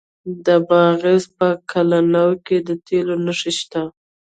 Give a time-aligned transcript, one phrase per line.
[0.45, 3.81] د بادغیس په قلعه نو کې د تیلو نښې شته.